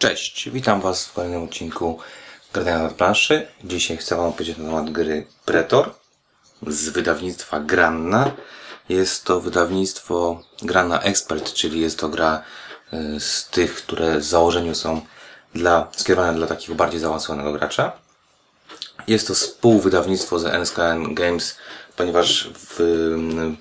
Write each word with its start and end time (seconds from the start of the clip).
Cześć, 0.00 0.50
witam 0.50 0.80
Was 0.80 1.06
w 1.06 1.12
kolejnym 1.12 1.44
odcinku 1.44 1.98
Grania 2.52 2.78
na 2.78 2.88
planszy. 2.88 3.46
Dzisiaj 3.64 3.96
chcę 3.96 4.16
Wam 4.16 4.32
powiedzieć 4.32 4.58
na 4.58 4.64
temat 4.64 4.90
gry 4.90 5.26
Pretor 5.44 5.94
z 6.66 6.88
wydawnictwa 6.88 7.60
Granna. 7.60 8.30
Jest 8.88 9.24
to 9.24 9.40
wydawnictwo 9.40 10.42
Granna 10.62 11.02
Expert, 11.02 11.52
czyli 11.52 11.80
jest 11.80 11.98
to 11.98 12.08
gra 12.08 12.42
y, 12.92 13.20
z 13.20 13.48
tych, 13.48 13.74
które 13.74 14.20
z 14.20 14.26
założeniu 14.26 14.74
są 14.74 15.00
dla, 15.54 15.88
skierowane 15.96 16.38
dla 16.38 16.46
takiego 16.46 16.74
bardziej 16.74 17.00
zaawansowanego 17.00 17.52
gracza. 17.52 17.92
Jest 19.06 19.28
to 19.28 19.34
współwydawnictwo 19.34 20.38
z 20.38 20.44
NSKN 20.44 21.14
Games, 21.14 21.56
ponieważ 21.96 22.50
w, 22.54 22.80
mm, 22.80 23.56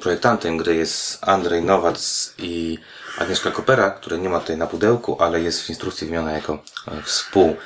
projektantem 0.00 0.56
gry 0.56 0.74
jest 0.74 1.18
Andrzej 1.20 1.62
Nowac 1.62 2.34
i 2.38 2.78
Agnieszka 3.18 3.50
Kopera, 3.50 3.90
która 3.90 4.16
nie 4.16 4.28
ma 4.28 4.40
tutaj 4.40 4.56
na 4.56 4.66
pudełku, 4.66 5.22
ale 5.22 5.40
jest 5.40 5.62
w 5.62 5.70
instrukcji 5.70 6.06
wymieniona 6.06 6.32
jako 6.32 6.52
e, 6.88 7.02
współ, 7.02 7.56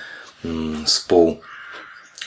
mm, 0.44 0.86
współ 0.86 1.40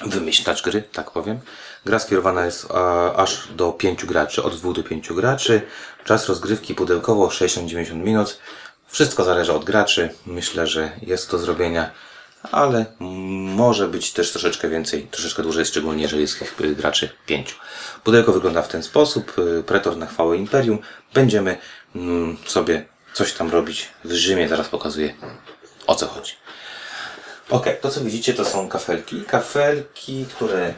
wymyślacz 0.05 0.63
gry, 0.63 0.83
tak 0.91 1.11
powiem. 1.11 1.39
Gra 1.85 1.99
skierowana 1.99 2.45
jest 2.45 2.67
aż 3.15 3.47
do 3.47 3.71
5 3.71 4.05
graczy, 4.05 4.43
od 4.43 4.55
2 4.55 4.73
do 4.73 4.83
5 4.83 5.13
graczy. 5.13 5.61
Czas 6.05 6.29
rozgrywki 6.29 6.75
pudełkowo 6.75 7.27
60-90 7.27 7.95
minut. 7.95 8.39
Wszystko 8.87 9.23
zależy 9.23 9.53
od 9.53 9.65
graczy. 9.65 10.09
Myślę, 10.25 10.67
że 10.67 10.91
jest 11.01 11.29
to 11.29 11.37
zrobienia, 11.37 11.91
ale 12.51 12.85
może 13.55 13.87
być 13.87 14.11
też 14.13 14.31
troszeczkę 14.31 14.69
więcej, 14.69 15.07
troszeczkę 15.11 15.43
dłużej, 15.43 15.65
szczególnie 15.65 16.03
jeżeli 16.03 16.21
jest 16.21 16.41
ich 16.41 16.75
graczy 16.75 17.09
5. 17.25 17.55
Pudełko 18.03 18.31
wygląda 18.31 18.61
w 18.61 18.67
ten 18.67 18.83
sposób. 18.83 19.35
Pretor 19.65 19.97
na 19.97 20.05
chwałę 20.05 20.37
Imperium. 20.37 20.79
Będziemy 21.13 21.57
mm, 21.95 22.37
sobie 22.45 22.85
coś 23.13 23.33
tam 23.33 23.49
robić 23.49 23.89
w 24.03 24.11
Rzymie. 24.11 24.49
Zaraz 24.49 24.69
pokazuję 24.69 25.13
o 25.87 25.95
co 25.95 26.07
chodzi. 26.07 26.33
Ok, 27.49 27.65
to 27.81 27.89
co 27.89 28.01
widzicie 28.01 28.33
to 28.33 28.45
są 28.45 28.69
kafelki. 28.69 29.21
Kafelki, 29.21 30.25
które 30.25 30.73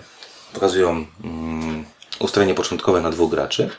pokazują 0.54 1.06
mm, 1.24 1.86
ustawienie 2.20 2.54
początkowe 2.54 3.02
na 3.02 3.10
dwóch 3.10 3.32
graczy. 3.32 3.70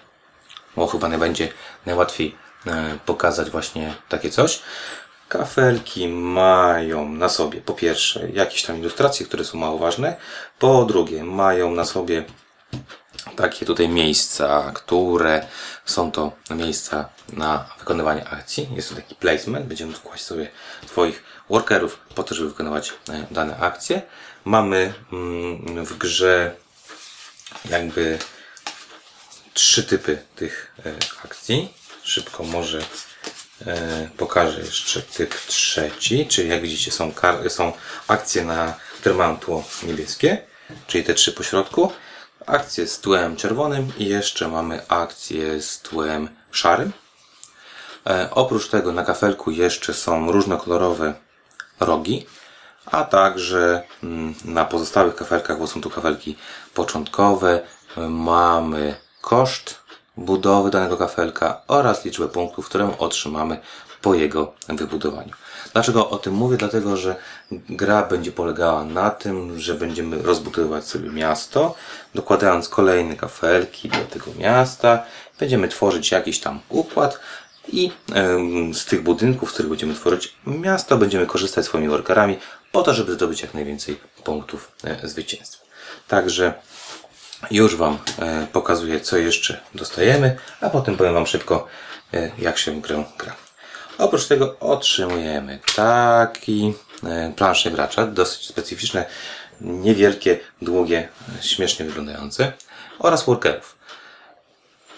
Bo 0.77 0.87
chyba 0.87 1.09
nie 1.09 1.19
będzie 1.19 1.49
najłatwiej 1.87 2.37
e, 2.67 2.99
pokazać 3.07 3.51
właśnie 3.51 3.95
takie 4.09 4.31
coś. 4.31 4.63
Kafelki 5.31 6.09
mają 6.09 7.09
na 7.09 7.29
sobie 7.29 7.61
po 7.61 7.75
pierwsze 7.75 8.31
jakieś 8.31 8.63
tam 8.63 8.79
ilustracje, 8.79 9.27
które 9.27 9.45
są 9.45 9.59
mało 9.59 9.79
ważne. 9.79 10.17
Po 10.59 10.85
drugie 10.85 11.25
mają 11.25 11.71
na 11.71 11.85
sobie 11.85 12.25
takie 13.37 13.67
tutaj 13.67 13.89
miejsca, 13.89 14.73
które 14.75 15.47
są 15.85 16.13
to 16.13 16.33
miejsca 16.51 17.09
na 17.33 17.71
wykonywanie 17.79 18.29
akcji. 18.29 18.69
Jest 18.77 18.89
to 18.89 18.95
taki 18.95 19.15
placement. 19.15 19.67
Będziemy 19.67 19.93
tu 19.93 20.01
kłaść 20.01 20.25
sobie 20.25 20.51
Twoich 20.87 21.23
workerów 21.51 21.99
po 22.15 22.23
to, 22.23 22.35
żeby 22.35 22.49
wykonywać 22.49 22.93
e, 23.09 23.27
dane 23.31 23.57
akcje. 23.57 24.03
Mamy 24.45 24.95
mm, 25.13 25.85
w 25.87 25.99
grze 25.99 26.55
jakby 27.71 28.19
trzy 29.55 29.85
typy 29.85 30.19
tych 30.37 30.75
e, 30.87 30.95
akcji. 31.25 31.75
Szybko 32.03 32.45
może 32.45 32.83
pokażę 34.17 34.61
jeszcze 34.61 35.03
typ 35.03 35.35
trzeci, 35.47 36.27
czyli 36.27 36.49
jak 36.49 36.63
widzicie 36.63 36.91
są, 36.91 37.13
są 37.49 37.73
akcje, 38.09 38.45
na, 38.45 38.75
które 39.01 39.15
mają 39.15 39.37
tło 39.37 39.65
niebieskie, 39.83 40.39
czyli 40.87 41.05
te 41.05 41.15
trzy 41.15 41.33
po 41.33 41.43
środku 41.43 41.93
akcję 42.47 42.87
z 42.87 43.01
tłem 43.01 43.37
czerwonym 43.37 43.93
i 43.99 44.05
jeszcze 44.05 44.49
mamy 44.49 44.89
akcję 44.89 45.63
z 45.63 45.81
tłem 45.81 46.29
szarym. 46.51 46.93
E, 48.07 48.29
oprócz 48.31 48.69
tego 48.69 48.93
na 48.93 49.05
kafelku 49.05 49.51
jeszcze 49.51 49.95
są 49.95 50.33
różnokolorowe 50.33 51.15
rogi, 51.81 52.27
a 52.87 53.05
także 53.05 53.83
mm, 54.03 54.35
na 54.45 54.65
pozostałych 54.65 55.15
kafelkach, 55.15 55.59
bo 55.59 55.67
są 55.67 55.81
tu 55.81 55.91
kafelki 55.91 56.37
początkowe, 56.75 57.61
mamy 58.09 58.97
koszt 59.21 59.79
budowy 60.21 60.71
danego 60.71 60.97
kafelka 60.97 61.61
oraz 61.69 62.05
liczbę 62.05 62.29
punktów, 62.29 62.67
które 62.67 62.99
otrzymamy 62.99 63.61
po 64.03 64.15
jego 64.15 64.53
wybudowaniu. 64.69 65.33
Dlaczego 65.73 66.11
o 66.11 66.19
tym 66.19 66.35
mówię? 66.35 66.57
Dlatego, 66.57 66.97
że 66.97 67.17
gra 67.51 68.03
będzie 68.03 68.33
polegała 68.33 68.85
na 68.85 69.11
tym, 69.11 69.59
że 69.59 69.75
będziemy 69.75 70.23
rozbudowywać 70.23 70.85
sobie 70.85 71.11
miasto, 71.11 71.75
dokładając 72.15 72.69
kolejne 72.69 73.17
kafelki 73.17 73.89
do 73.89 73.99
tego 73.99 74.31
miasta. 74.39 75.03
Będziemy 75.41 75.69
tworzyć 75.69 76.11
jakiś 76.11 76.41
tam 76.41 76.61
układ 76.69 77.21
i 77.69 77.93
z 78.73 78.85
tych 78.85 79.03
budynków, 79.03 79.51
z 79.51 79.53
których 79.53 79.71
będziemy 79.71 79.95
tworzyć 79.95 80.35
miasto, 80.47 80.97
będziemy 80.97 81.27
korzystać 81.27 81.65
swoimi 81.65 81.89
workerami 81.89 82.39
po 82.73 82.83
to, 82.83 82.95
żeby 82.95 83.13
zdobyć 83.15 83.43
jak 83.43 83.55
najwięcej 83.55 84.01
punktów 84.25 84.73
e, 84.85 85.09
zwycięstwa. 85.09 85.65
Także 86.09 86.55
już 87.51 87.77
Wam 87.77 87.99
e, 88.19 88.47
pokazuję, 88.53 89.01
co 89.01 89.17
jeszcze 89.17 89.61
dostajemy, 89.75 90.37
a 90.61 90.71
potem 90.71 90.97
powiem 90.97 91.15
Wam 91.15 91.27
szybko, 91.27 91.67
e, 92.15 92.31
jak 92.39 92.59
się 92.59 92.81
grę 92.81 93.05
gra. 93.19 93.37
Oprócz 93.99 94.27
tego 94.27 94.59
otrzymujemy 94.59 95.59
taki 95.77 96.75
e, 97.05 97.33
plansze 97.37 97.71
gracza, 97.71 98.07
dosyć 98.07 98.47
specyficzne, 98.47 99.05
niewielkie, 99.61 100.39
długie, 100.63 101.09
śmiesznie 101.41 101.87
wyglądające 101.87 102.53
oraz 102.99 103.25
workerów. 103.25 103.77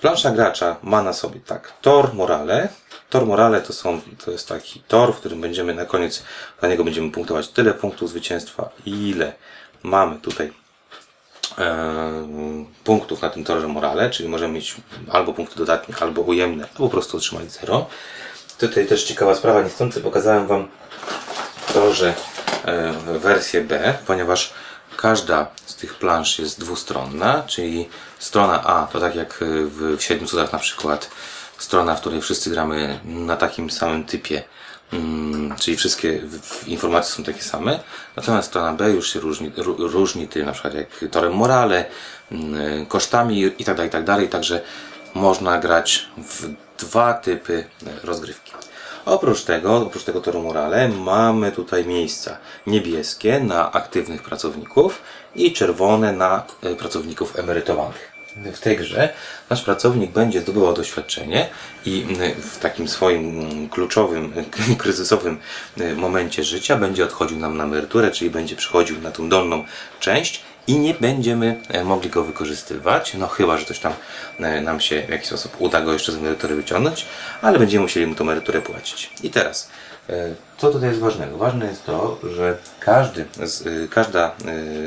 Plansza 0.00 0.30
gracza 0.30 0.76
ma 0.82 1.03
na 1.03 1.12
sobie 1.12 1.41
tak 1.41 1.72
tor 1.80 2.14
morale. 2.14 2.69
Tor 3.10 3.26
morale 3.26 3.60
to, 3.60 3.72
są, 3.72 4.00
to 4.24 4.30
jest 4.30 4.48
taki 4.48 4.80
tor, 4.88 5.14
w 5.14 5.16
którym 5.16 5.41
będziemy 5.41 5.74
na 5.74 5.84
koniec, 5.84 6.22
dla 6.60 6.69
niego 6.69 6.84
będziemy 6.84 7.10
punktować 7.10 7.48
tyle 7.48 7.74
punktów 7.74 8.10
zwycięstwa, 8.10 8.69
ile 8.86 9.32
mamy 9.82 10.20
tutaj 10.20 10.53
punktów 12.85 13.23
na 13.23 13.31
tym 13.31 13.45
torze 13.45 13.69
morale, 13.69 14.11
czyli 14.11 14.29
możemy 14.29 14.55
mieć 14.55 14.77
albo 15.11 15.35
punkty 15.35 15.57
dodatnie, 15.57 15.95
albo 16.01 16.23
ujemne, 16.23 16.65
albo 16.65 16.85
po 16.85 16.89
prostu 16.89 17.17
otrzymać 17.17 17.53
0. 17.53 17.87
Tutaj 18.59 18.87
też 18.87 19.05
ciekawa 19.05 19.35
sprawa, 19.35 19.63
niechcący 19.63 20.01
pokazałem 20.01 20.47
Wam 20.47 20.69
to, 21.75 21.95
że 21.95 22.15
e, 22.65 22.93
wersję 23.19 23.61
B, 23.61 23.95
ponieważ 24.07 24.53
każda 24.97 25.47
z 25.67 25.77
tych 25.77 25.95
plansz 25.95 26.39
jest 26.39 26.61
dwustronna, 26.61 27.43
czyli 27.47 27.89
strona 28.19 28.65
A 28.65 28.87
to 28.87 29.01
tak 29.01 29.17
jak 29.17 29.39
w, 29.41 29.97
Siedmiu 30.03 30.29
Cudach 30.29 30.53
na 30.53 30.59
przykład 30.59 31.11
strona, 31.59 31.95
w 31.95 32.01
której 32.01 32.21
wszyscy 32.21 32.51
gramy 32.51 33.01
na 33.05 33.37
takim 33.37 33.71
samym 33.71 34.05
typie, 34.05 34.43
czyli 35.60 35.76
wszystkie 35.76 36.20
informacje 36.66 37.14
są 37.14 37.25
takie 37.25 37.42
same, 37.42 37.80
natomiast 38.16 38.48
strona 38.48 38.72
B 38.72 38.91
już 38.91 39.12
się 39.12 39.20
różni, 39.20 39.53
różni 39.78 40.28
tym 40.28 40.47
na 40.47 40.53
przykład 40.53 40.75
jak 40.75 40.88
torem 41.10 41.32
morale, 41.34 41.84
mm, 42.32 42.86
kosztami 42.86 43.41
itd., 43.41 43.64
tak 43.64 43.84
itd., 43.84 44.04
tak 44.04 44.28
także 44.28 44.60
można 45.14 45.58
grać 45.58 46.08
w 46.19 46.48
dwa 46.78 47.14
typy 47.14 47.64
rozgrywki. 48.04 48.53
Oprócz 49.04 49.42
tego, 49.42 49.76
oprócz 49.76 50.04
tego 50.04 50.20
toru 50.20 50.42
morale, 50.42 50.88
mamy 50.88 51.53
tutaj 51.53 51.86
miejsca 51.86 52.36
niebieskie 52.66 53.41
na 53.41 53.72
aktywnych 53.72 54.22
pracowników 54.22 55.03
i 55.34 55.53
czerwone 55.53 56.12
na 56.12 56.42
e, 56.62 56.74
pracowników 56.74 57.38
emerytowanych. 57.38 58.12
W 58.37 58.60
tej 58.60 58.76
grze 58.76 59.09
nasz 59.50 59.62
pracownik 59.62 60.10
będzie 60.10 60.41
zdobywał 60.41 60.75
doświadczenie 60.75 61.48
i 61.87 62.06
w 62.38 62.59
takim 62.59 62.88
swoim 62.88 63.69
kluczowym, 63.69 64.32
kryzysowym 64.78 65.38
momencie 65.97 66.44
życia 66.44 66.76
będzie 66.76 67.04
odchodził 67.04 67.38
nam 67.38 67.56
na 67.56 67.65
emeryturę, 67.65 68.10
czyli 68.10 68.31
będzie 68.31 68.56
przychodził 68.56 69.00
na 69.00 69.10
tą 69.10 69.28
dolną 69.28 69.65
część 70.00 70.42
i 70.66 70.78
nie 70.78 70.94
będziemy 70.94 71.60
e, 71.69 71.84
mogli 71.84 72.10
go 72.10 72.25
wykorzystywać, 72.25 73.15
no 73.15 73.26
chyba, 73.26 73.59
że 73.59 73.65
coś 73.65 73.78
tam 73.78 73.92
e, 74.41 74.60
nam 74.60 74.81
się 74.81 75.03
w 75.03 75.09
jakiś 75.09 75.26
sposób 75.26 75.56
uda 75.59 75.81
go 75.81 75.92
jeszcze 75.92 76.12
z 76.12 76.16
emerytury 76.16 76.54
wyciągnąć, 76.54 77.06
ale 77.42 77.59
będziemy 77.59 77.82
musieli 77.82 78.06
mu 78.06 78.15
tą 78.15 78.25
emeryturę 78.25 78.62
płacić. 78.62 79.10
I 79.22 79.31
teraz, 79.31 79.71
e, 80.09 80.34
co 80.59 80.71
tutaj 80.71 80.88
jest 80.88 81.00
ważnego? 81.00 81.39
Ważne 81.39 81.66
jest 81.66 81.86
to, 81.86 82.18
że 82.36 82.57
każdy 82.80 83.24
z, 83.42 83.91
każda 83.91 84.30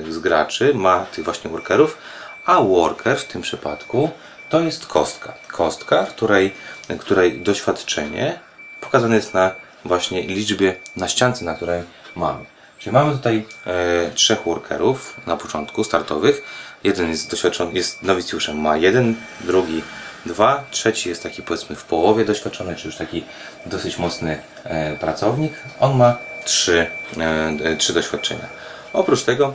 z 0.10 0.20
graczy 0.20 0.74
ma 0.74 1.06
tych 1.06 1.25
właśnie 1.25 1.50
workerów, 1.50 1.98
a 2.46 2.62
worker 2.62 3.18
w 3.20 3.26
tym 3.26 3.42
przypadku 3.42 4.10
to 4.50 4.62
jest 4.62 4.86
kostka. 4.86 5.34
Kostka, 5.48 6.06
której, 6.06 6.54
której 7.00 7.42
doświadczenie 7.42 8.40
pokazane 8.82 9.16
jest 9.16 9.34
na 9.34 9.52
właśnie 9.86 10.22
liczbie 10.22 10.76
na 10.96 11.08
ściance, 11.08 11.46
na 11.46 11.54
której 11.54 11.84
mamy. 12.16 12.46
Czyli 12.80 12.94
mamy 12.94 13.12
tutaj 13.12 13.46
e, 13.66 14.12
trzech 14.12 14.44
workerów 14.44 15.22
na 15.28 15.38
początku 15.38 15.84
startowych. 15.84 16.44
Jeden 16.84 17.10
jest 17.10 17.32
doświadczony, 17.32 17.74
jest 17.74 18.04
nowicjuszem, 18.04 18.62
ma 18.62 18.78
jeden, 18.78 19.16
drugi 19.42 19.82
dwa, 20.26 20.64
trzeci 20.72 21.10
jest 21.10 21.24
taki 21.24 21.42
powiedzmy 21.42 21.76
w 21.76 21.84
połowie 21.84 22.26
doświadczony, 22.26 22.76
czy 22.76 22.88
już 22.88 22.96
taki 22.96 23.24
dosyć 23.66 23.98
mocny 23.98 24.42
e, 24.64 24.98
pracownik. 24.98 25.54
On 25.80 25.98
ma 25.98 26.18
trzy, 26.46 26.88
e, 27.18 27.76
trzy 27.78 27.94
doświadczenia. 27.94 28.46
Oprócz 28.94 29.24
tego 29.24 29.54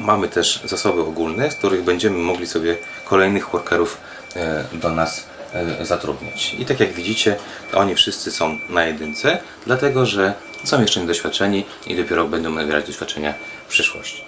mamy 0.00 0.28
też 0.28 0.60
zasoby 0.64 1.00
ogólne, 1.00 1.50
z 1.50 1.54
których 1.54 1.84
będziemy 1.84 2.18
mogli 2.18 2.46
sobie 2.46 2.76
kolejnych 3.04 3.48
workerów 3.48 3.98
e, 4.36 4.64
do 4.72 4.90
nas 4.90 5.26
e, 5.52 5.86
zatrudniać. 5.86 6.54
I 6.58 6.66
tak 6.66 6.80
jak 6.80 6.92
widzicie, 6.92 7.36
oni 7.74 7.94
wszyscy 7.94 8.32
są 8.32 8.58
na 8.68 8.84
jedynce, 8.84 9.38
dlatego 9.66 10.06
że 10.06 10.34
są 10.64 10.80
jeszcze 10.80 11.00
niedoświadczeni 11.00 11.64
i 11.86 11.96
dopiero 11.96 12.28
będą 12.28 12.50
nabierać 12.50 12.86
doświadczenia 12.86 13.34
w 13.66 13.70
przyszłości. 13.70 14.24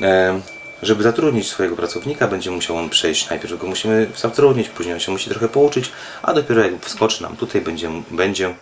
E, 0.00 0.40
Żeby 0.82 1.02
zatrudnić 1.02 1.48
swojego 1.48 1.76
pracownika, 1.76 2.28
będzie 2.28 2.50
musiał 2.50 2.76
on 2.76 2.90
przejść. 2.90 3.30
Najpierw 3.30 3.60
go 3.60 3.66
musimy 3.66 4.06
zatrudnić, 4.16 4.68
później 4.68 4.94
on 4.94 5.00
się 5.00 5.12
musi 5.12 5.30
trochę 5.30 5.48
pouczyć, 5.48 5.92
a 6.22 6.34
dopiero 6.34 6.62
jak 6.62 6.80
wskoczy 6.80 7.22
nam 7.22 7.36
tutaj, 7.36 7.60
będzie, 7.60 7.90
będzie 8.10 8.54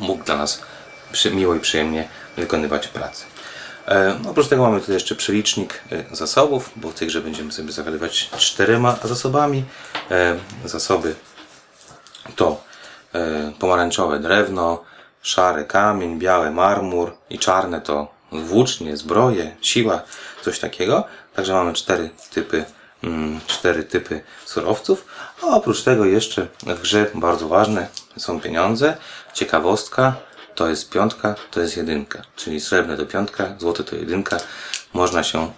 mógł 0.00 0.24
dla 0.24 0.36
nas 0.36 0.62
miło 1.32 1.54
i 1.54 1.60
przyjemnie 1.60 2.08
wykonywać 2.36 2.88
pracę. 2.88 3.24
E, 3.88 4.18
oprócz 4.30 4.48
tego 4.48 4.62
mamy 4.62 4.80
tu 4.80 4.92
jeszcze 4.92 5.14
przelicznik 5.14 5.80
e, 5.92 6.16
zasobów, 6.16 6.70
bo 6.76 6.92
grze 7.00 7.20
będziemy 7.20 7.52
sobie 7.52 7.72
zagadywać 7.72 8.30
czterema 8.38 8.96
zasobami. 9.04 9.64
E, 10.10 10.36
zasoby 10.64 11.14
to 12.36 12.68
pomarańczowe 13.58 14.18
drewno, 14.18 14.84
szary 15.22 15.64
kamień, 15.64 16.18
biały 16.18 16.50
marmur 16.50 17.12
i 17.30 17.38
czarne 17.38 17.80
to 17.80 18.08
włócznie, 18.32 18.96
zbroje, 18.96 19.56
siła, 19.60 20.02
coś 20.42 20.58
takiego. 20.58 21.04
Także 21.34 21.52
mamy 21.52 21.72
cztery 21.72 22.10
typy, 22.30 22.64
mm, 23.04 23.40
cztery 23.46 23.84
typy 23.84 24.20
surowców. 24.44 25.06
A 25.42 25.46
oprócz 25.46 25.82
tego 25.82 26.04
jeszcze 26.04 26.46
w 26.62 26.80
grze 26.80 27.06
bardzo 27.14 27.48
ważne 27.48 27.88
są 28.16 28.40
pieniądze. 28.40 28.96
Ciekawostka 29.34 30.16
to 30.58 30.68
jest 30.68 30.90
piątka, 30.90 31.34
to 31.50 31.60
jest 31.60 31.76
jedynka. 31.76 32.22
Czyli 32.36 32.60
srebrne 32.60 32.96
to 32.96 33.06
piątka, 33.06 33.54
złote 33.58 33.84
to 33.84 33.96
jedynka. 33.96 34.36
Można 34.92 35.24
się 35.24 35.52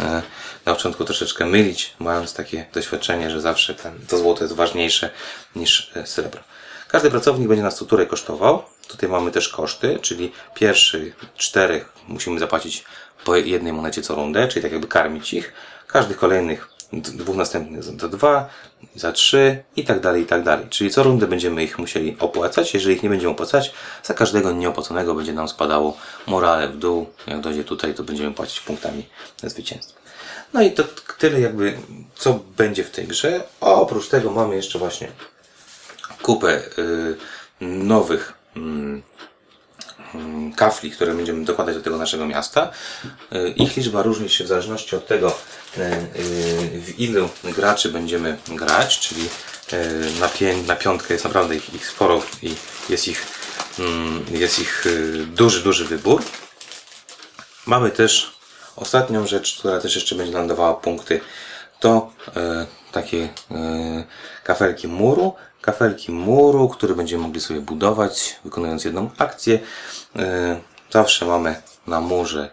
e, 0.00 0.22
na 0.66 0.74
początku 0.74 1.04
troszeczkę 1.04 1.46
mylić, 1.46 1.94
mając 1.98 2.34
takie 2.34 2.66
doświadczenie, 2.72 3.30
że 3.30 3.40
zawsze 3.40 3.74
ten, 3.74 3.92
to 4.08 4.18
złoto 4.18 4.44
jest 4.44 4.54
ważniejsze 4.54 5.10
niż 5.56 5.92
e, 5.96 6.06
srebro. 6.06 6.40
Każdy 6.88 7.10
pracownik 7.10 7.48
będzie 7.48 7.62
nas 7.62 7.78
turę 7.78 8.06
kosztował. 8.06 8.62
Tutaj 8.88 9.10
mamy 9.10 9.30
też 9.30 9.48
koszty, 9.48 9.98
czyli 10.02 10.32
pierwszy 10.54 11.12
czterech 11.36 11.92
musimy 12.08 12.40
zapłacić 12.40 12.84
po 13.24 13.36
jednej 13.36 13.72
monecie 13.72 14.02
co 14.02 14.14
rundę, 14.14 14.48
czyli 14.48 14.62
tak 14.62 14.72
jakby 14.72 14.86
karmić 14.86 15.34
ich. 15.34 15.52
Każdych 15.86 16.16
kolejnych 16.16 16.68
dwóch 16.92 17.36
następnych 17.36 17.82
za 17.82 18.08
dwa, 18.08 18.48
za 18.94 19.12
trzy 19.12 19.62
i 19.76 19.84
tak 19.84 20.00
dalej, 20.00 20.22
i 20.22 20.26
tak 20.26 20.42
dalej. 20.42 20.66
Czyli 20.70 20.90
co 20.90 21.02
rundę 21.02 21.26
będziemy 21.26 21.64
ich 21.64 21.78
musieli 21.78 22.16
opłacać. 22.18 22.74
Jeżeli 22.74 22.96
ich 22.96 23.02
nie 23.02 23.08
będziemy 23.08 23.32
opłacać, 23.32 23.72
za 24.04 24.14
każdego 24.14 24.52
nieopłaconego 24.52 25.14
będzie 25.14 25.32
nam 25.32 25.48
spadało 25.48 25.96
morale 26.26 26.68
w 26.68 26.78
dół. 26.78 27.06
Jak 27.26 27.40
dojdzie 27.40 27.64
tutaj, 27.64 27.94
to 27.94 28.02
będziemy 28.02 28.34
płacić 28.34 28.60
punktami 28.60 29.06
zwycięstwa. 29.42 30.00
No 30.54 30.62
i 30.62 30.72
to 30.72 30.84
tyle 31.18 31.40
jakby, 31.40 31.78
co 32.14 32.40
będzie 32.56 32.84
w 32.84 32.90
tej 32.90 33.06
grze. 33.06 33.42
A 33.60 33.66
oprócz 33.66 34.08
tego 34.08 34.30
mamy 34.30 34.56
jeszcze 34.56 34.78
właśnie 34.78 35.08
kupę 36.22 36.60
y, 36.78 37.16
nowych 37.60 38.32
mm, 38.56 39.02
kafli, 40.56 40.90
które 40.90 41.14
będziemy 41.14 41.44
dokładać 41.44 41.74
do 41.74 41.82
tego 41.82 41.96
naszego 41.98 42.26
miasta. 42.26 42.70
Y, 43.32 43.48
Ich 43.56 43.76
liczba 43.76 44.02
różni 44.02 44.28
się 44.28 44.44
w 44.44 44.46
zależności 44.46 44.96
od 44.96 45.06
tego, 45.06 45.38
y, 45.78 45.80
y, 45.82 46.80
w 46.80 46.98
ilu 47.00 47.28
graczy 47.44 47.88
będziemy 47.88 48.38
grać, 48.48 48.98
czyli 49.00 49.28
na, 50.20 50.28
pię- 50.28 50.66
na 50.66 50.76
piątkę 50.76 51.14
jest 51.14 51.24
naprawdę 51.24 51.56
ich, 51.56 51.74
ich 51.74 51.86
sporo 51.86 52.22
i 52.42 52.54
jest 52.88 53.08
ich, 53.08 53.26
mm, 53.78 54.24
jest 54.30 54.58
ich 54.58 54.84
duży, 55.26 55.60
duży 55.62 55.84
wybór. 55.84 56.22
Mamy 57.66 57.90
też 57.90 58.32
ostatnią 58.76 59.26
rzecz, 59.26 59.58
która 59.58 59.80
też 59.80 59.94
jeszcze 59.94 60.14
będzie 60.14 60.32
nam 60.32 60.48
dawała 60.48 60.74
punkty. 60.74 61.20
To 61.80 62.12
takie 62.92 63.28
e, 63.50 64.04
kafelki 64.44 64.88
muru. 64.88 65.34
Kafelki 65.60 66.12
muru, 66.12 66.68
które 66.68 66.94
będziemy 66.94 67.22
mogli 67.22 67.40
sobie 67.40 67.60
budować, 67.60 68.36
wykonując 68.44 68.84
jedną 68.84 69.10
akcję. 69.18 69.58
E, 70.16 70.60
zawsze 70.90 71.26
mamy 71.26 71.62
na 71.86 72.00
murze, 72.00 72.50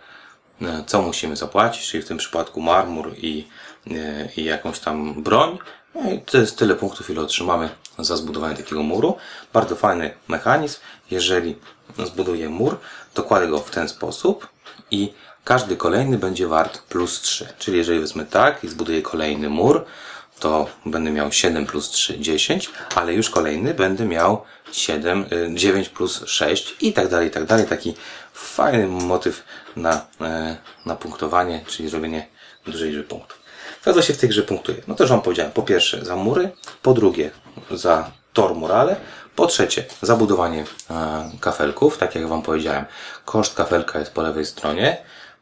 e, 0.61 0.83
co 0.87 1.01
musimy 1.01 1.35
zapłacić, 1.35 1.87
czyli 1.87 2.03
w 2.03 2.07
tym 2.07 2.17
przypadku 2.17 2.61
marmur 2.61 3.13
i, 3.17 3.47
i 4.37 4.43
jakąś 4.43 4.79
tam 4.79 5.23
broń. 5.23 5.57
No 5.95 6.11
i 6.11 6.19
to 6.21 6.37
jest 6.37 6.57
tyle 6.57 6.75
punktów, 6.75 7.09
ile 7.09 7.21
otrzymamy 7.21 7.69
za 7.99 8.17
zbudowanie 8.17 8.55
takiego 8.57 8.83
muru. 8.83 9.17
Bardzo 9.53 9.75
fajny 9.75 10.13
mechanizm. 10.27 10.79
Jeżeli 11.11 11.55
zbuduję 12.05 12.49
mur, 12.49 12.77
to 13.13 13.23
kładę 13.23 13.47
go 13.47 13.59
w 13.59 13.71
ten 13.71 13.89
sposób 13.89 14.47
i 14.91 15.13
każdy 15.43 15.77
kolejny 15.77 16.17
będzie 16.17 16.47
wart 16.47 16.81
plus 16.81 17.21
3. 17.21 17.53
Czyli 17.59 17.77
jeżeli 17.77 17.99
wezmę 17.99 18.25
tak 18.25 18.63
i 18.63 18.67
zbuduję 18.67 19.01
kolejny 19.01 19.49
mur, 19.49 19.85
to 20.39 20.67
będę 20.85 21.11
miał 21.11 21.31
7 21.31 21.65
plus 21.65 21.89
3, 21.89 22.19
10, 22.19 22.69
ale 22.95 23.13
już 23.13 23.29
kolejny 23.29 23.73
będę 23.73 24.05
miał 24.05 24.41
7, 24.71 25.25
y, 25.31 25.49
9 25.53 25.89
plus 25.89 26.23
6 26.25 26.75
i 26.81 26.93
tak 26.93 27.07
dalej, 27.07 27.27
i 27.27 27.31
tak 27.31 27.45
dalej. 27.45 27.65
Taki 27.65 27.95
fajny 28.33 28.87
motyw 28.87 29.43
na, 29.75 30.05
e, 30.21 30.57
na 30.85 30.95
punktowanie, 30.95 31.61
czyli 31.67 31.89
zrobienie 31.89 32.27
dużej 32.65 32.89
liczby 32.89 33.03
punktów. 33.03 33.39
Co 33.93 34.01
się 34.01 34.13
w 34.13 34.17
tej 34.17 34.29
grze 34.29 34.43
punktuje? 34.43 34.77
No 34.87 34.95
już 34.99 35.09
Wam 35.09 35.21
powiedziałem. 35.21 35.51
Po 35.51 35.61
pierwsze 35.61 36.05
za 36.05 36.15
mury, 36.15 36.51
po 36.81 36.93
drugie 36.93 37.31
za 37.71 38.11
tor 38.33 38.55
morale, 38.55 38.95
po 39.35 39.47
trzecie 39.47 39.85
za 40.01 40.15
budowanie 40.15 40.63
e, 40.89 41.31
kafelków, 41.39 41.97
tak 41.97 42.15
jak 42.15 42.27
Wam 42.27 42.41
powiedziałem. 42.41 42.85
Koszt 43.25 43.55
kafelka 43.55 43.99
jest 43.99 44.11
po 44.11 44.21
lewej 44.21 44.45
stronie. 44.45 44.97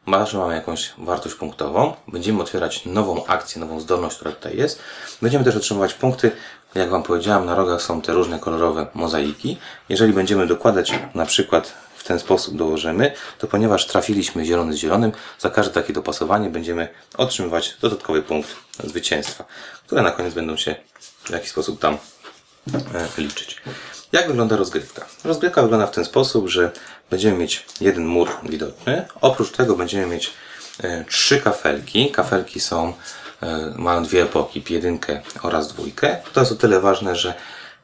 Zawsze 0.08 0.38
mamy 0.38 0.54
jakąś 0.54 0.92
wartość 0.98 1.34
punktową. 1.34 1.94
Będziemy 2.08 2.42
otwierać 2.42 2.84
nową 2.84 3.26
akcję, 3.26 3.60
nową 3.60 3.80
zdolność, 3.80 4.16
która 4.16 4.32
tutaj 4.32 4.56
jest. 4.56 4.78
Będziemy 5.22 5.44
też 5.44 5.56
otrzymywać 5.56 5.94
punkty. 5.94 6.30
Jak 6.74 6.90
Wam 6.90 7.02
powiedziałem, 7.02 7.46
na 7.46 7.54
rogach 7.54 7.82
są 7.82 8.02
te 8.02 8.12
różne 8.12 8.38
kolorowe 8.38 8.86
mozaiki. 8.94 9.58
Jeżeli 9.88 10.12
będziemy 10.12 10.46
dokładać 10.46 10.92
na 11.14 11.26
przykład 11.26 11.74
w 11.96 12.04
ten 12.04 12.18
sposób 12.18 12.56
dołożymy, 12.56 13.12
to 13.38 13.46
ponieważ 13.46 13.86
trafiliśmy 13.86 14.44
zielony 14.44 14.72
z 14.72 14.76
zielonym, 14.76 15.12
za 15.38 15.50
każde 15.50 15.72
takie 15.72 15.92
dopasowanie 15.92 16.50
będziemy 16.50 16.88
otrzymywać 17.16 17.76
dodatkowy 17.80 18.22
punkt 18.22 18.56
zwycięstwa, 18.84 19.44
które 19.86 20.02
na 20.02 20.10
koniec 20.10 20.34
będą 20.34 20.56
się 20.56 20.74
w 21.24 21.30
jakiś 21.30 21.50
sposób 21.50 21.80
tam 21.80 21.98
e, 22.74 23.08
liczyć. 23.18 23.62
Jak 24.12 24.28
wygląda 24.28 24.56
rozgrywka? 24.56 25.06
Rozgrywka 25.24 25.62
wygląda 25.62 25.86
w 25.86 25.90
ten 25.90 26.04
sposób, 26.04 26.48
że 26.48 26.70
będziemy 27.10 27.38
mieć 27.38 27.66
jeden 27.80 28.06
mur 28.06 28.28
widoczny. 28.42 29.06
Oprócz 29.20 29.50
tego 29.50 29.76
będziemy 29.76 30.06
mieć 30.06 30.32
e, 30.82 31.04
trzy 31.04 31.40
kafelki. 31.40 32.10
Kafelki 32.10 32.60
są, 32.60 32.92
e, 33.42 33.74
mają 33.76 34.02
dwie 34.04 34.22
epoki, 34.22 34.64
jedynkę 34.70 35.20
oraz 35.42 35.68
dwójkę. 35.68 36.16
To 36.32 36.40
jest 36.40 36.52
o 36.52 36.56
tyle 36.56 36.80
ważne, 36.80 37.16
że 37.16 37.34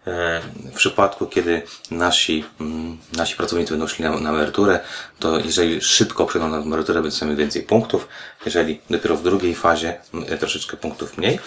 e, 0.07 0.41
w 0.73 0.75
przypadku, 0.75 1.27
kiedy 1.27 1.63
nasi, 1.91 2.45
mm, 2.61 2.99
nasi 3.17 3.37
pracownicy 3.37 3.71
będą 3.71 3.87
szli 3.87 4.05
na, 4.05 4.11
na 4.11 4.31
emeryturę, 4.31 4.81
to 5.19 5.39
jeżeli 5.39 5.81
szybko 5.81 6.27
przejdą 6.27 6.49
na 6.49 6.59
emeryturę, 6.59 7.03
będziemy 7.03 7.37
więcej 7.37 7.63
punktów. 7.63 8.09
Jeżeli 8.45 8.81
dopiero 8.91 9.17
w 9.17 9.23
drugiej 9.23 9.55
fazie, 9.55 10.01
m, 10.15 10.39
troszeczkę 10.39 10.77
punktów 10.77 11.19
mniej. 11.19 11.39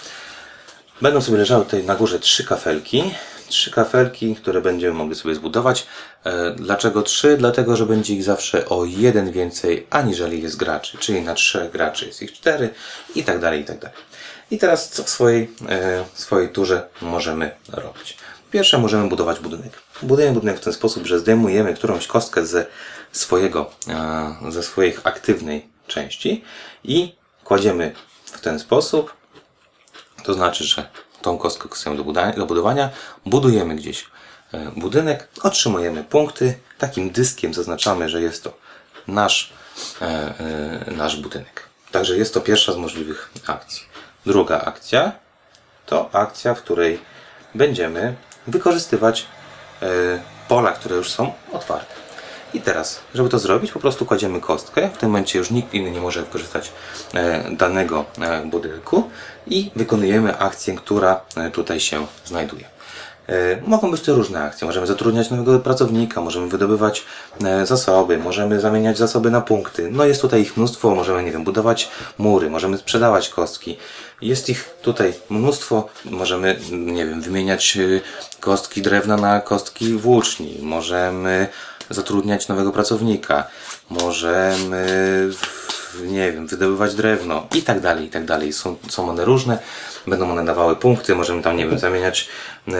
Będą 1.02 1.20
sobie 1.20 1.38
leżały 1.38 1.64
tutaj 1.64 1.84
na 1.84 1.94
górze 1.94 2.18
trzy 2.18 2.44
kafelki. 2.44 3.14
Trzy 3.48 3.70
kafelki, 3.70 4.36
które 4.36 4.60
będziemy 4.60 4.94
mogli 4.94 5.14
sobie 5.14 5.34
zbudować. 5.34 5.86
E, 6.24 6.50
Dlaczego 6.50 7.02
trzy? 7.02 7.36
Dlatego, 7.36 7.76
że 7.76 7.86
będzie 7.86 8.14
ich 8.14 8.22
zawsze 8.22 8.68
o 8.68 8.84
jeden 8.84 9.32
więcej, 9.32 9.86
aniżeli 9.90 10.42
jest 10.42 10.56
graczy. 10.56 10.98
Czyli 10.98 11.22
na 11.22 11.34
trzech 11.34 11.70
graczy 11.70 12.06
jest 12.06 12.22
ich 12.22 12.32
cztery 12.32 12.70
i 13.14 13.24
tak 13.24 13.40
dalej, 13.40 13.60
i 13.60 13.64
tak 13.64 13.78
dalej. 13.78 13.96
I 14.50 14.58
teraz 14.58 14.90
co 14.90 15.04
w 15.04 15.10
swojej, 15.10 15.50
e, 15.68 16.04
w 16.14 16.20
swojej 16.20 16.48
turze 16.48 16.88
możemy 17.00 17.50
robić? 17.72 18.16
Pierwsze 18.50 18.78
możemy 18.78 19.08
budować 19.08 19.40
budynek. 19.40 19.72
Budujemy 20.02 20.34
budynek 20.34 20.56
w 20.56 20.64
ten 20.64 20.72
sposób, 20.72 21.06
że 21.06 21.18
zdejmujemy 21.18 21.74
którąś 21.74 22.06
kostkę 22.06 22.46
ze 22.46 22.66
swojego, 23.12 23.70
e, 23.88 24.34
ze 24.48 24.62
swojej 24.62 24.96
aktywnej 25.04 25.68
części 25.86 26.44
i 26.84 27.14
kładziemy 27.44 27.92
w 28.24 28.40
ten 28.40 28.58
sposób, 28.58 29.14
to 30.24 30.34
znaczy, 30.34 30.64
że 30.64 30.88
tą 31.26 31.38
kostkę 31.38 31.68
chcemy 31.72 31.96
do 31.96 32.04
budowania, 32.04 32.32
do 32.32 32.46
budowania 32.46 32.90
budujemy 33.26 33.76
gdzieś 33.76 34.06
e, 34.54 34.70
budynek, 34.76 35.28
otrzymujemy 35.42 36.04
punkty, 36.04 36.58
takim 36.78 37.10
dyskiem 37.10 37.54
zaznaczamy, 37.54 38.08
że 38.08 38.22
jest 38.22 38.44
to 38.44 38.52
nasz, 39.08 39.52
e, 40.02 40.04
e, 40.04 40.90
nasz 40.90 41.16
budynek. 41.16 41.68
Także 41.90 42.16
jest 42.16 42.34
to 42.34 42.40
pierwsza 42.40 42.72
z 42.72 42.76
możliwych 42.76 43.30
akcji. 43.46 43.82
Druga 44.26 44.60
akcja 44.60 45.12
to 45.86 46.10
akcja, 46.12 46.54
w 46.54 46.62
której 46.62 47.00
będziemy 47.54 48.14
wykorzystywać 48.46 49.26
pola, 50.48 50.72
które 50.72 50.96
już 50.96 51.10
są 51.10 51.32
otwarte. 51.52 52.05
I 52.54 52.60
teraz, 52.60 53.00
żeby 53.14 53.28
to 53.28 53.38
zrobić, 53.38 53.72
po 53.72 53.80
prostu 53.80 54.06
kładziemy 54.06 54.40
kostkę. 54.40 54.90
W 54.94 54.98
tym 54.98 55.08
momencie 55.08 55.38
już 55.38 55.50
nikt 55.50 55.74
inny 55.74 55.90
nie 55.90 56.00
może 56.00 56.22
wykorzystać 56.22 56.72
e, 57.14 57.50
danego 57.50 58.04
e, 58.20 58.46
budynku 58.46 59.10
i 59.46 59.70
wykonujemy 59.76 60.38
akcję, 60.38 60.74
która 60.74 61.20
e, 61.36 61.50
tutaj 61.50 61.80
się 61.80 62.06
znajduje. 62.24 62.64
Mogą 63.66 63.90
być 63.90 64.00
to 64.00 64.14
różne 64.14 64.42
akcje. 64.42 64.66
Możemy 64.66 64.86
zatrudniać 64.86 65.30
nowego 65.30 65.58
pracownika, 65.58 66.20
możemy 66.20 66.48
wydobywać 66.48 67.04
zasoby, 67.64 68.18
możemy 68.18 68.60
zamieniać 68.60 68.98
zasoby 68.98 69.30
na 69.30 69.40
punkty. 69.40 69.88
No 69.90 70.04
jest 70.04 70.22
tutaj 70.22 70.42
ich 70.42 70.56
mnóstwo, 70.56 70.94
możemy, 70.94 71.22
nie 71.22 71.32
wiem, 71.32 71.44
budować 71.44 71.90
mury, 72.18 72.50
możemy 72.50 72.78
sprzedawać 72.78 73.28
kostki. 73.28 73.76
Jest 74.22 74.48
ich 74.48 74.70
tutaj 74.82 75.14
mnóstwo, 75.30 75.88
możemy, 76.04 76.58
nie 76.70 77.06
wiem, 77.06 77.20
wymieniać 77.20 77.78
kostki 78.40 78.82
drewna 78.82 79.16
na 79.16 79.40
kostki 79.40 79.92
włóczni, 79.92 80.58
możemy 80.62 81.48
zatrudniać 81.90 82.48
nowego 82.48 82.72
pracownika, 82.72 83.44
możemy, 83.90 84.86
nie 86.02 86.32
wiem, 86.32 86.46
wydobywać 86.46 86.94
drewno 86.94 87.46
i 87.54 87.62
tak 87.62 87.80
dalej, 87.80 88.06
i 88.06 88.10
tak 88.10 88.24
dalej. 88.24 88.52
Są, 88.52 88.76
są 88.88 89.10
one 89.10 89.24
różne, 89.24 89.58
będą 90.06 90.30
one 90.30 90.44
dawały 90.44 90.76
punkty, 90.76 91.14
możemy 91.14 91.42
tam, 91.42 91.56
nie 91.56 91.66
wiem, 91.66 91.78
zamieniać 91.78 92.28
e, 92.68 92.72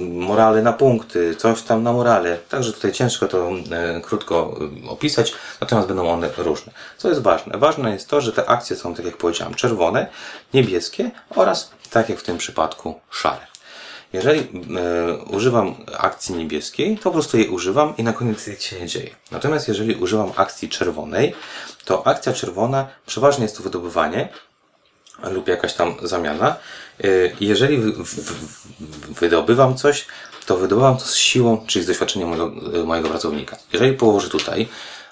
morale 0.00 0.62
na 0.62 0.72
punkty, 0.72 1.36
coś 1.36 1.62
tam 1.62 1.82
na 1.82 1.92
morale. 1.92 2.38
Także 2.48 2.72
tutaj 2.72 2.92
ciężko 2.92 3.28
to 3.28 3.50
e, 3.70 4.00
krótko 4.00 4.56
e, 4.86 4.88
opisać, 4.90 5.34
natomiast 5.60 5.88
będą 5.88 6.08
one 6.08 6.30
różne. 6.36 6.72
Co 6.98 7.08
jest 7.08 7.22
ważne? 7.22 7.58
Ważne 7.58 7.92
jest 7.92 8.08
to, 8.08 8.20
że 8.20 8.32
te 8.32 8.48
akcje 8.48 8.76
są, 8.76 8.94
tak 8.94 9.06
jak 9.06 9.16
powiedziałem, 9.16 9.54
czerwone, 9.54 10.06
niebieskie 10.54 11.10
oraz, 11.30 11.70
tak 11.90 12.08
jak 12.08 12.18
w 12.18 12.22
tym 12.22 12.38
przypadku, 12.38 12.94
szare. 13.10 13.53
Jeżeli 14.14 14.40
e, 14.40 14.44
używam 15.16 15.74
akcji 15.98 16.34
niebieskiej, 16.34 16.96
to 16.96 17.02
po 17.02 17.10
prostu 17.10 17.38
jej 17.38 17.48
używam 17.48 17.96
i 17.96 18.02
na 18.02 18.12
koniec 18.12 18.62
się 18.62 18.80
nie 18.80 18.86
dzieje. 18.86 19.10
Natomiast 19.30 19.68
jeżeli 19.68 19.94
używam 19.94 20.32
akcji 20.36 20.68
czerwonej, 20.68 21.34
to 21.84 22.06
akcja 22.06 22.32
czerwona 22.32 22.86
przeważnie 23.06 23.42
jest 23.42 23.56
to 23.56 23.62
wydobywanie 23.62 24.28
lub 25.22 25.48
jakaś 25.48 25.74
tam 25.74 25.94
zamiana. 26.02 26.56
E, 27.04 27.08
jeżeli 27.40 27.78
wy, 27.78 27.92
w, 27.92 28.04
w, 28.04 28.66
wydobywam 29.20 29.76
coś, 29.76 30.06
to 30.46 30.56
wydobywam 30.56 30.96
to 30.96 31.04
z 31.04 31.16
siłą, 31.16 31.64
czyli 31.66 31.84
z 31.84 31.88
doświadczeniem 31.88 32.28
mojego, 32.28 32.50
mojego 32.86 33.08
pracownika. 33.08 33.56
Jeżeli 33.72 33.92
położę 33.92 34.28
tutaj, 34.28 34.68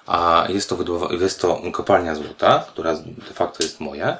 a 0.06 0.46
jest 0.48 0.68
to, 0.68 0.76
jest 1.20 1.40
to 1.40 1.62
kopalnia 1.72 2.14
złota, 2.14 2.64
która 2.68 2.94
de 2.96 3.34
facto 3.34 3.62
jest 3.62 3.80
moja, 3.80 4.18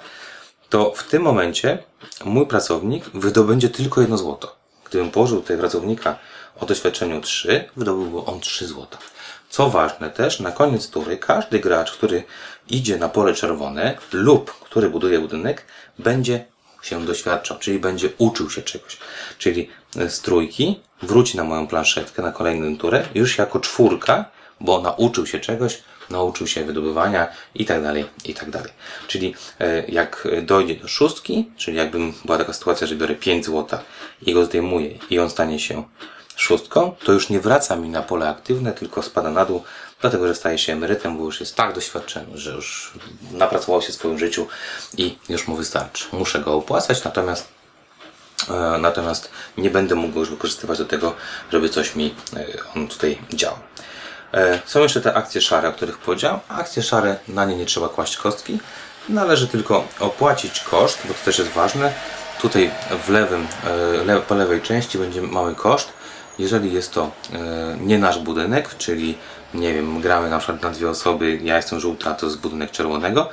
to 0.69 0.93
w 0.97 1.03
tym 1.03 1.23
momencie 1.23 1.79
mój 2.25 2.47
pracownik 2.47 3.05
wydobędzie 3.05 3.69
tylko 3.69 4.01
jedno 4.01 4.19
złoto. 4.19 4.62
Gdybym 4.93 5.11
położył 5.11 5.41
tutaj 5.41 5.59
pracownika 5.59 6.19
o 6.61 6.67
doświadczeniu 6.67 7.21
3, 7.21 7.65
wydobyłby 7.77 8.19
on 8.19 8.41
3 8.41 8.67
złota. 8.67 8.99
Co 9.51 9.71
ważne 9.71 10.11
też, 10.11 10.41
na 10.41 10.51
koniec 10.51 10.91
tury 10.91 11.17
każdy 11.17 11.59
gracz, 11.61 11.93
który 11.93 12.25
idzie 12.69 12.97
na 12.99 13.09
pole 13.09 13.35
czerwone 13.35 13.99
lub 14.13 14.51
który 14.51 14.91
buduje 14.91 15.19
budynek, 15.21 15.65
będzie 15.99 16.45
się 16.83 17.07
doświadczał, 17.07 17.59
czyli 17.59 17.79
będzie 17.79 18.09
uczył 18.19 18.51
się 18.51 18.63
czegoś. 18.63 18.99
Czyli 19.39 19.69
z 20.09 20.21
trójki 20.21 20.81
wróci 21.03 21.37
na 21.37 21.45
moją 21.45 21.67
planszetkę 21.67 22.23
na 22.23 22.33
kolejną 22.33 22.79
turę 22.79 23.05
już 23.15 23.39
jako 23.39 23.61
czwórka, 23.61 24.25
bo 24.61 24.81
nauczył 24.81 25.27
się 25.27 25.41
czegoś, 25.41 25.83
nauczył 26.11 26.47
się 26.47 26.65
wydobywania 26.65 27.29
i 27.55 27.65
tak 27.65 27.83
dalej, 27.83 28.05
i 28.25 28.35
tak 28.35 28.51
dalej. 28.51 28.73
Czyli 29.09 29.35
e, 29.61 29.85
jak 29.89 30.29
dojdzie 30.43 30.77
do 30.77 30.89
szóstki, 30.89 31.51
czyli 31.57 31.77
jakbym 31.77 32.13
była 32.25 32.39
taka 32.39 32.53
sytuacja, 32.53 32.87
że 32.87 32.97
biorę 32.97 33.15
5 33.15 33.45
złota 33.45 33.83
i 34.23 34.35
go 34.35 34.45
zdejmuję 34.45 34.99
i 35.11 35.19
on 35.19 35.31
stanie 35.31 35.61
się 35.61 35.85
szóstką, 36.37 36.97
to 37.05 37.13
już 37.13 37.29
nie 37.29 37.41
wraca 37.41 37.77
mi 37.77 37.89
na 37.89 38.03
pole 38.03 38.29
aktywne, 38.29 38.73
tylko 38.73 39.03
spada 39.03 39.31
na 39.31 39.45
dół, 39.45 39.63
dlatego 40.01 40.29
że 40.29 40.35
staje 40.35 40.59
się 40.59 40.73
emerytem, 40.73 41.19
bo 41.19 41.25
już 41.25 41.41
jest 41.41 41.57
tak 41.57 41.75
doświadczony, 41.75 42.27
że 42.35 42.51
już 42.51 42.93
napracował 43.33 43.83
się 43.83 43.93
w 43.93 43.95
swoim 43.95 44.19
życiu 44.19 44.47
i 44.99 45.19
już 45.29 45.49
mu 45.49 45.57
wystarczy. 45.57 46.05
Muszę 46.13 46.41
go 46.41 46.55
opłacać, 46.55 47.05
natomiast 47.05 47.49
e, 48.51 48.79
Natomiast 48.79 49.31
nie 49.59 49.71
będę 49.71 49.95
mógł 49.95 50.15
go 50.15 50.21
już 50.21 50.31
wykorzystywać 50.31 50.79
do 50.79 50.85
tego, 50.85 51.15
żeby 51.53 51.69
coś 51.69 51.97
mi 51.97 52.15
e, 52.37 52.47
on 52.77 52.89
tutaj 52.89 53.19
działał. 53.33 53.59
E, 54.35 54.59
Są 54.65 54.81
jeszcze 54.81 55.01
te 55.01 55.15
akcje 55.15 55.41
szare, 55.41 55.69
o 55.69 55.73
których 55.73 55.99
powiedziałem. 55.99 56.41
Akcje 56.49 56.83
szare, 56.83 57.17
na 57.29 57.45
nie 57.45 57.57
nie 57.57 57.67
trzeba 57.67 57.89
kłaść 57.89 58.17
kostki. 58.17 58.59
Należy 59.09 59.49
tylko 59.49 59.85
opłacić 60.01 60.61
koszt, 60.61 60.99
bo 61.09 61.15
to 61.15 61.25
też 61.25 61.39
jest 61.39 61.51
ważne. 61.51 61.93
Tutaj 62.41 62.71
w 63.05 63.09
lewym, 63.09 63.47
e, 64.09 64.21
po 64.21 64.35
lewej 64.35 64.61
części 64.61 64.99
będzie 64.99 65.23
mały 65.23 65.55
koszt. 65.55 65.89
Jeżeli 66.39 66.73
jest 66.73 66.93
to 66.93 67.11
e, 67.33 67.77
nie 67.81 67.99
nasz 67.99 68.19
budynek, 68.19 68.77
czyli 68.79 69.19
nie 69.55 69.75
wiem, 69.75 70.01
gramy 70.01 70.31
na 70.31 70.39
przykład 70.39 70.63
na 70.63 70.71
dwie 70.71 70.91
osoby, 70.91 71.39
ja 71.43 71.57
jestem 71.57 71.81
żółta, 71.81 72.15
to 72.15 72.27
jest 72.27 72.39
budynek 72.39 72.71
czerwonego, 72.71 73.31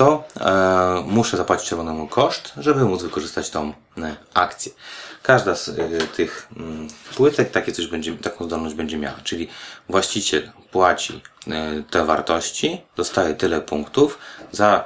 to 0.00 0.24
e, 0.40 1.04
muszę 1.06 1.36
zapłacić 1.36 1.68
czerwonemu 1.68 2.08
koszt, 2.08 2.52
żeby 2.56 2.84
móc 2.84 3.02
wykorzystać 3.02 3.50
tą 3.50 3.72
e, 3.98 4.16
akcję. 4.34 4.72
Każda 5.22 5.54
z 5.54 5.68
e, 5.68 5.72
tych 6.16 6.48
mm, 6.56 6.88
płytek 7.16 7.50
takie 7.50 7.72
coś 7.72 7.86
będzie, 7.86 8.16
taką 8.16 8.44
zdolność 8.44 8.74
będzie 8.74 8.98
miała, 8.98 9.16
czyli 9.24 9.48
właściciel 9.88 10.50
płaci 10.70 11.20
te 11.90 12.04
wartości, 12.04 12.80
dostaje 12.96 13.34
tyle 13.34 13.60
punktów 13.60 14.18
za 14.52 14.84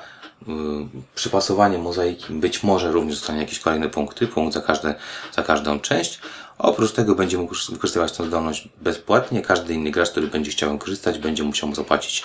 przypasowanie 1.14 1.78
mozaiki 1.78 2.32
być 2.32 2.62
może 2.62 2.92
również 2.92 3.18
dostanie 3.18 3.40
jakieś 3.40 3.58
kolejne 3.58 3.88
punkty, 3.88 4.26
punkt 4.26 4.54
za, 4.54 4.60
każde, 4.60 4.94
za 5.36 5.42
każdą 5.42 5.80
część. 5.80 6.20
Oprócz 6.58 6.92
tego 6.92 7.14
będzie 7.14 7.38
mógł 7.38 7.54
wykorzystywać 7.70 8.12
tę 8.12 8.26
zdolność 8.26 8.68
bezpłatnie. 8.80 9.42
Każdy 9.42 9.74
inny 9.74 9.90
gracz, 9.90 10.10
który 10.10 10.26
będzie 10.26 10.50
chciał 10.50 10.78
korzystać, 10.78 11.18
będzie 11.18 11.42
musiał 11.42 11.74
zapłacić 11.74 12.24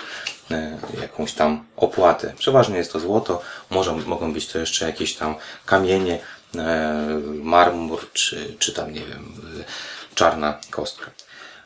e, 0.51 0.77
jakąś 1.01 1.33
tam 1.33 1.65
opłatę. 1.77 2.33
Przeważnie 2.37 2.77
jest 2.77 2.91
to 2.93 2.99
złoto, 2.99 3.41
może, 3.69 3.95
mogą 3.95 4.33
być 4.33 4.47
to 4.47 4.59
jeszcze 4.59 4.85
jakieś 4.85 5.15
tam 5.15 5.35
kamienie, 5.65 6.19
e, 6.55 7.05
marmur, 7.43 8.11
czy, 8.13 8.55
czy 8.59 8.73
tam, 8.73 8.93
nie 8.93 9.05
wiem, 9.05 9.33
y, 9.59 10.15
czarna 10.15 10.57
kostka. 10.69 11.11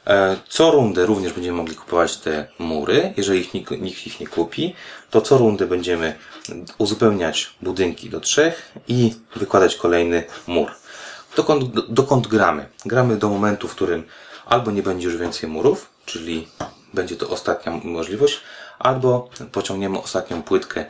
E, 0.08 0.38
Co 0.50 0.72
rundę 0.72 1.06
również 1.06 1.34
będziemy 1.34 1.58
mogli 1.58 1.76
kupować 1.76 2.18
te 2.18 2.48
mury. 2.60 3.14
Jeżeli 3.18 3.40
ich 3.40 3.54
nikt, 3.54 3.72
nikt 3.72 4.08
ich 4.08 4.20
nie 4.20 4.28
kupi, 4.28 4.76
to 5.10 5.22
co 5.22 5.38
rundę 5.38 5.68
będziemy 5.68 6.16
uzupełniać 6.78 7.54
budynki 7.62 8.10
do 8.10 8.20
trzech 8.20 8.72
i 8.88 9.14
wykładać 9.36 9.76
kolejny 9.76 10.24
mur. 10.48 10.72
Dokąd, 11.36 11.64
do- 11.72 11.82
dokąd 11.88 12.28
gramy? 12.28 12.66
Gramy 12.86 13.18
do 13.18 13.30
momentu, 13.30 13.68
w 13.68 13.76
którym 13.76 14.04
albo 14.46 14.72
nie 14.72 14.84
będzie 14.84 15.08
już 15.08 15.18
więcej 15.18 15.50
murów, 15.50 15.90
czyli 16.06 16.48
będzie 16.94 17.16
to 17.16 17.30
ostatnia 17.30 17.72
możliwość, 17.84 18.42
albo 18.80 19.30
pociągniemy 19.52 20.00
ostatnią 20.00 20.44
płytkę 20.44 20.86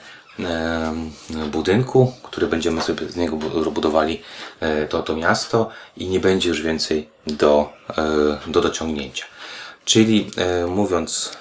budynku, 1.51 2.13
który 2.23 2.47
będziemy 2.47 2.81
sobie 2.81 3.09
z 3.09 3.15
niego 3.15 3.35
bu- 3.35 3.71
budowali 3.71 4.21
e, 4.59 4.87
to, 4.87 5.03
to 5.03 5.15
miasto 5.15 5.69
i 5.97 6.07
nie 6.07 6.19
będzie 6.19 6.49
już 6.49 6.61
więcej 6.61 7.09
do, 7.27 7.69
e, 7.97 8.51
do 8.51 8.61
dociągnięcia. 8.61 9.25
Czyli 9.85 10.31
e, 10.37 10.67
mówiąc 10.67 11.37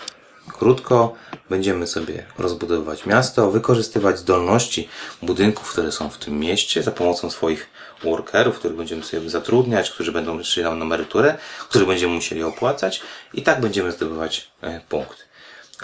krótko, 0.52 1.14
będziemy 1.50 1.86
sobie 1.86 2.26
rozbudowywać 2.38 3.06
miasto, 3.06 3.50
wykorzystywać 3.50 4.18
zdolności 4.18 4.88
budynków, 5.22 5.72
które 5.72 5.92
są 5.92 6.10
w 6.10 6.18
tym 6.18 6.38
mieście 6.38 6.82
za 6.82 6.90
pomocą 6.90 7.30
swoich 7.30 7.70
workerów, 8.04 8.58
których 8.58 8.76
będziemy 8.76 9.04
sobie 9.04 9.30
zatrudniać, 9.30 9.90
którzy 9.90 10.12
będą 10.12 10.42
szli 10.42 10.62
nam 10.62 10.78
na 10.78 10.84
emeryturę, 10.84 11.38
których 11.68 11.88
będziemy 11.88 12.14
musieli 12.14 12.42
opłacać 12.42 13.02
i 13.34 13.42
tak 13.42 13.60
będziemy 13.60 13.92
zdobywać 13.92 14.50
punkty. 14.88 15.22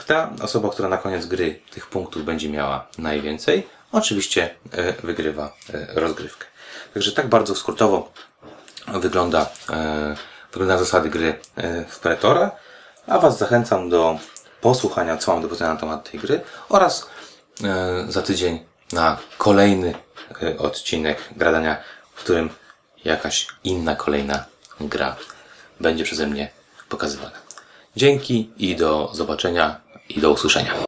Ta 0.04 0.30
osoba, 0.42 0.68
która 0.70 0.88
na 0.88 0.96
koniec 0.96 1.26
gry 1.26 1.60
tych 1.70 1.86
punktów 1.86 2.24
będzie 2.24 2.50
miała 2.50 2.86
najwięcej, 2.98 3.66
oczywiście 3.92 4.54
e, 4.72 4.92
wygrywa 4.92 5.52
e, 5.74 6.00
rozgrywkę. 6.00 6.46
Także 6.94 7.12
tak 7.12 7.28
bardzo 7.28 7.54
skrótowo 7.54 8.12
wygląda, 8.86 9.46
e, 9.70 10.16
wygląda 10.52 10.78
zasady 10.78 11.10
gry 11.10 11.34
w 11.88 11.98
Pretora, 11.98 12.50
a 13.06 13.18
Was 13.18 13.38
zachęcam 13.38 13.88
do 13.88 14.18
posłuchania, 14.60 15.16
co 15.16 15.32
mam 15.32 15.42
do 15.42 15.48
powiedzenia 15.48 15.74
na 15.74 15.80
temat 15.80 16.10
tej 16.10 16.20
gry 16.20 16.40
oraz 16.68 17.06
za 18.08 18.22
tydzień 18.22 18.64
na 18.92 19.18
kolejny 19.38 19.94
odcinek 20.58 21.18
gradania, 21.36 21.76
w 22.14 22.20
którym 22.20 22.50
jakaś 23.04 23.46
inna 23.64 23.96
kolejna 23.96 24.44
gra 24.80 25.16
będzie 25.80 26.04
przeze 26.04 26.26
mnie 26.26 26.50
pokazywana. 26.88 27.36
Dzięki 27.96 28.50
i 28.56 28.76
do 28.76 29.10
zobaczenia 29.14 29.80
i 30.08 30.20
do 30.20 30.30
usłyszenia. 30.30 30.74